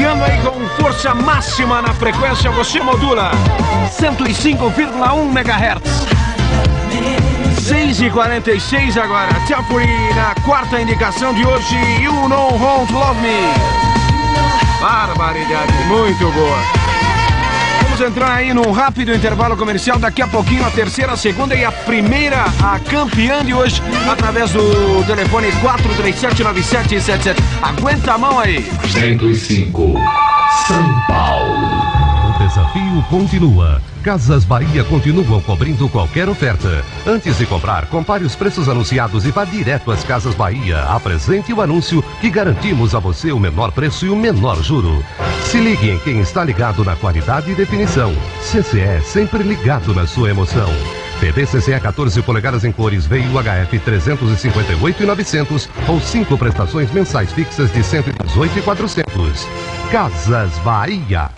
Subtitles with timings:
[0.00, 3.32] iniciando aí com força máxima na frequência, você modula
[3.98, 6.06] 105,1 MHz.
[7.62, 9.28] 6 e 46 agora.
[9.46, 11.76] Tchapuri na quarta indicação de hoje.
[12.00, 13.52] You Know Won't Love Me.
[14.80, 16.79] Barbaridade, muito boa.
[18.00, 19.98] Vamos entrar aí num rápido intervalo comercial.
[19.98, 24.52] Daqui a pouquinho a terceira, a segunda e a primeira, a campeã de hoje, através
[24.52, 27.36] do telefone 4379777.
[27.60, 28.64] Aguenta a mão aí.
[28.90, 29.94] 105.
[30.66, 31.68] São Paulo.
[32.26, 33.82] O desafio continua.
[34.02, 36.82] Casas Bahia continuam cobrindo qualquer oferta.
[37.06, 40.84] Antes de comprar, compare os preços anunciados e vá direto às Casas Bahia.
[40.84, 45.04] Apresente o anúncio que garantimos a você o menor preço e o menor juro.
[45.50, 48.14] Se ligue em quem está ligado na qualidade e definição.
[48.40, 50.68] CCE sempre ligado na sua emoção.
[51.18, 57.32] TV CCE 14 polegadas em cores veio HF 358 e 900 ou cinco prestações mensais
[57.32, 59.48] fixas de 118 e 400.
[59.90, 61.28] Casas Bahia.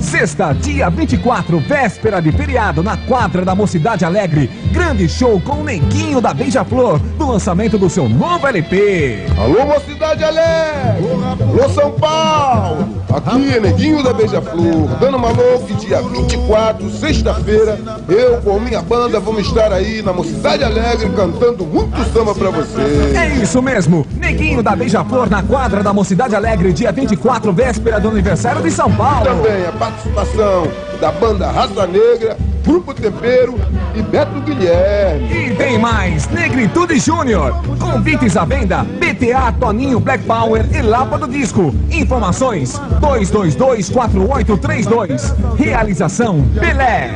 [0.00, 4.48] Sexta, dia 24, véspera de feriado, na quadra da Mocidade Alegre.
[4.72, 9.26] Grande show com o Neguinho da Beija-Flor, do lançamento do seu novo LP.
[9.36, 11.04] Alô, Mocidade Alegre!
[11.40, 12.98] Alô, São Paulo!
[13.10, 17.78] Aqui é Neguinho da Beija-Flor, dando uma louca dia 24, sexta-feira.
[18.08, 23.16] Eu, com minha banda, vamos estar aí na Mocidade Alegre cantando muito samba pra você.
[23.16, 28.08] É isso mesmo, Neguinho da Beija-Flor na quadra da Mocidade Alegre, dia 24, véspera do
[28.08, 29.24] aniversário de São Paulo.
[29.24, 33.58] Também a participação da banda Raça Negra, Grupo Tempero
[33.94, 35.46] e Beto Guilherme.
[35.46, 37.54] E tem mais, Negritude Júnior.
[37.78, 41.74] Convites à venda, BTA, Toninho, Black Power e Lapa do Disco.
[41.90, 45.56] Informações, 2224832.
[45.56, 47.14] Realização, Pelé.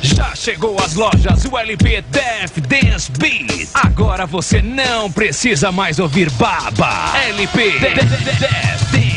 [0.00, 3.68] Já chegou às lojas o LP Def Dance Beat.
[3.74, 7.12] Agora você não precisa mais ouvir baba.
[7.28, 9.09] LP Def Dance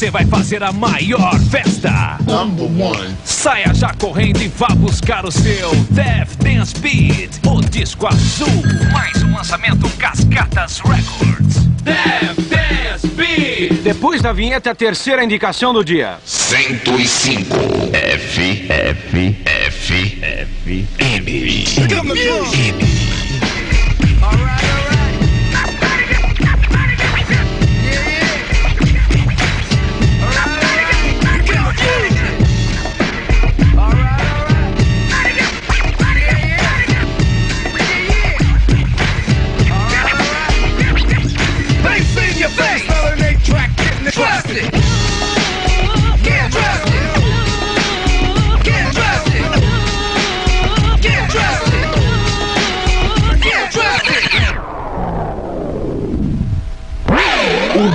[0.00, 2.16] você vai fazer a maior festa.
[2.24, 3.14] Number one.
[3.22, 8.48] Saia já correndo e vá buscar o seu Death Dance Beat, o disco azul.
[8.94, 11.66] Mais um lançamento Cascatas Records.
[11.82, 13.82] Death Dance Beat.
[13.82, 16.16] Depois da vinheta, a terceira indicação do dia.
[16.24, 17.54] 105.
[17.92, 21.30] F, F, F, F, M.
[24.30, 24.79] Face in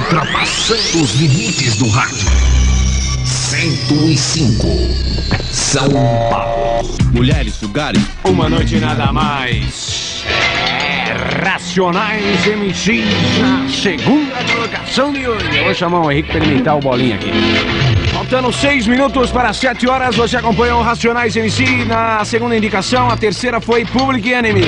[0.05, 2.27] Ultrapassando os limites do rádio.
[3.25, 4.67] 105.
[5.51, 5.89] São
[6.29, 6.95] Paulo.
[7.11, 10.23] Mulheres, lugares, Uma noite nada mais.
[10.27, 13.03] É Racionais MC
[13.41, 15.57] na segunda colocação de hoje.
[15.57, 17.31] Eu vou chamar o Henrique para alimentar o bolinho aqui.
[18.25, 23.07] Faltando seis minutos para sete horas, você acompanhou o Racionais MC na segunda indicação.
[23.07, 24.63] A terceira foi Public Enemy.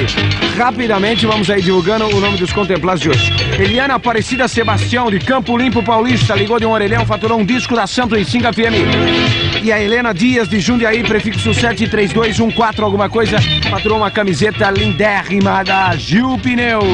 [0.56, 3.34] Rapidamente vamos aí divulgando o nome dos contemplados de hoje.
[3.57, 7.88] Eliana Aparecida Sebastião, de Campo Limpo Paulista, ligou de um orelhão, faturou um disco da
[7.88, 9.63] Santo em 5 FM.
[9.63, 13.39] E a Helena Dias, de Jundiaí, prefixo 73214, alguma coisa,
[13.72, 16.85] faturou uma camiseta lindérrima da Gil Pneus.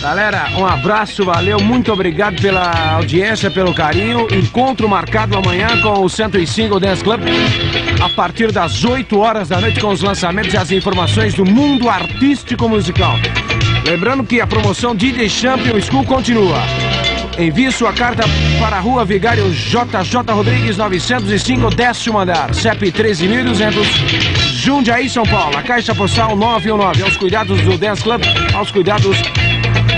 [0.00, 4.26] Galera, um abraço, valeu, muito obrigado pela audiência, pelo carinho.
[4.34, 7.20] Encontro marcado amanhã com o 105 Dance Club,
[8.02, 11.86] a partir das 8 horas da noite, com os lançamentos e as informações do mundo
[11.86, 13.12] artístico musical.
[13.84, 16.58] Lembrando que a promoção DJ Champion School continua.
[17.38, 18.24] Envie sua carta
[18.58, 23.86] para a Rua Vigário JJ Rodrigues 905, décimo andar, CEP 13200,
[24.62, 25.58] Jundiaí, São Paulo.
[25.58, 28.22] A caixa postal 919, aos cuidados do Dance Club,
[28.54, 29.16] aos cuidados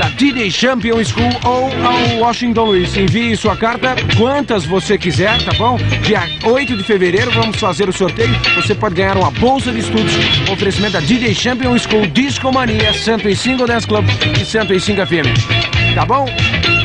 [0.03, 2.97] da Champion School ou ao Washington Luiz.
[2.97, 5.77] Envie sua carta, quantas você quiser, tá bom?
[6.03, 8.35] Dia 8 de fevereiro vamos fazer o sorteio.
[8.57, 10.13] Você pode ganhar uma bolsa de estudos,
[10.51, 14.05] oferecimento da DJ Champion School, Disco Mania, 105 Dance Club
[14.41, 15.95] e 105 FM.
[15.95, 16.27] Tá bom?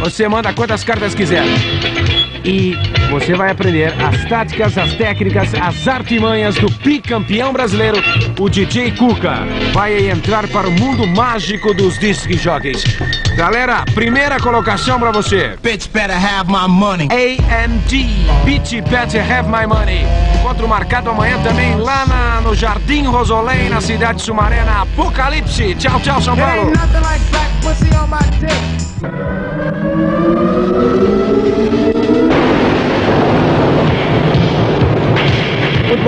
[0.02, 1.44] Você manda quantas cartas quiser.
[2.46, 2.76] E
[3.10, 7.98] você vai aprender as táticas, as técnicas, as artimanhas do bicampeão brasileiro,
[8.40, 9.40] o DJ Cuca.
[9.74, 12.84] Vai entrar para o mundo mágico dos disc jockeys.
[13.36, 15.56] Galera, primeira colocação para você.
[15.62, 17.08] Bitch better have my money.
[17.12, 18.08] AMD,
[18.44, 20.06] Beat Better Have My Money.
[20.40, 25.76] Encontro marcado amanhã também lá na- no Jardim Rosolém, na cidade de Sumaré, na Apocalipse.
[25.76, 26.72] Tchau, tchau, São Paulo.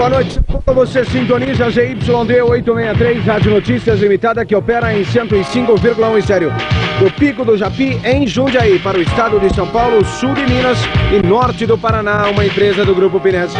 [0.10, 0.40] Boa noite.
[0.66, 2.12] Você sintoniza ZYD
[2.42, 6.52] 863, Rádio Notícias Limitada, que opera em 105,1 em sério.
[7.00, 10.80] Do Pico do Japi, em Jundiaí, para o estado de São Paulo, sul de Minas
[11.12, 13.54] e norte do Paraná, uma empresa do Grupo Pinés.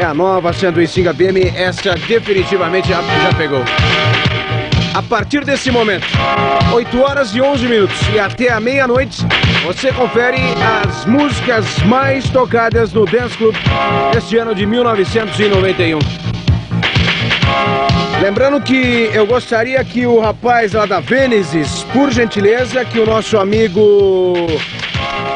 [0.00, 3.62] É a nova 105 PM, essa definitivamente já, já pegou.
[4.96, 6.06] A partir desse momento,
[6.72, 9.26] 8 horas e 11 minutos e até a meia-noite,
[9.62, 10.38] você confere
[10.86, 13.54] as músicas mais tocadas no Dance Club
[14.16, 15.98] este ano de 1991.
[18.22, 23.36] Lembrando que eu gostaria que o rapaz lá da Vênesis, por gentileza, que o nosso
[23.36, 24.46] amigo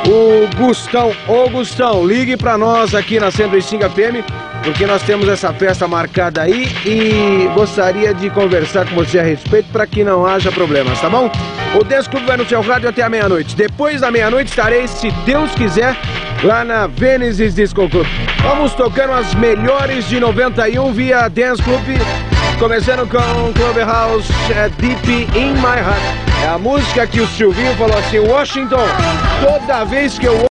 [0.07, 4.25] o Gustão, ô Gustão, ligue pra nós aqui na 105 FM,
[4.63, 9.71] porque nós temos essa festa marcada aí e gostaria de conversar com você a respeito
[9.73, 11.31] para que não haja problemas, tá bom?
[11.75, 13.55] O Club vai no seu rádio até a meia-noite.
[13.55, 15.97] Depois da meia-noite estarei, se Deus quiser,
[16.43, 18.07] lá na Vênesis Disco Club.
[18.43, 21.81] Vamos tocando as melhores de 91 via Dance Club,
[22.59, 26.31] começando com Clubhouse é, Deep in My Heart.
[26.43, 28.87] É a música que o Silvinho falou assim, Washington,
[29.43, 30.50] toda vez que eu